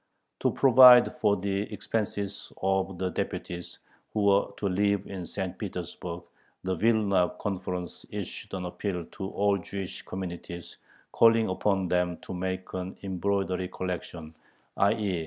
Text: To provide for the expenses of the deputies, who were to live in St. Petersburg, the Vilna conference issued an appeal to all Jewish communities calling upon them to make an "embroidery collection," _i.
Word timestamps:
To 0.39 0.49
provide 0.49 1.13
for 1.13 1.35
the 1.37 1.71
expenses 1.71 2.51
of 2.63 2.97
the 2.97 3.11
deputies, 3.11 3.77
who 4.13 4.21
were 4.21 4.47
to 4.57 4.67
live 4.67 5.05
in 5.05 5.27
St. 5.27 5.55
Petersburg, 5.59 6.23
the 6.63 6.73
Vilna 6.73 7.35
conference 7.39 8.03
issued 8.09 8.55
an 8.55 8.65
appeal 8.65 9.05
to 9.05 9.29
all 9.29 9.59
Jewish 9.59 10.01
communities 10.01 10.77
calling 11.11 11.49
upon 11.49 11.87
them 11.87 12.17
to 12.21 12.33
make 12.33 12.73
an 12.73 12.97
"embroidery 13.03 13.67
collection," 13.67 14.33
_i. 14.75 14.95